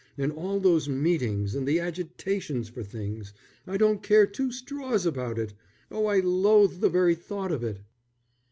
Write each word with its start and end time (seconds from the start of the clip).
And 0.17 0.31
all 0.31 0.59
those 0.59 0.89
meetings, 0.89 1.53
and 1.53 1.67
the 1.67 1.79
agitations 1.79 2.69
for 2.69 2.81
things 2.81 3.33
I 3.67 3.77
don't 3.77 4.01
care 4.01 4.25
two 4.25 4.51
straws 4.51 5.05
about! 5.05 5.53
Oh, 5.91 6.07
I 6.07 6.21
loathe 6.21 6.79
the 6.79 6.89
very 6.89 7.13
thought 7.13 7.51
of 7.51 7.63
it." 7.63 7.81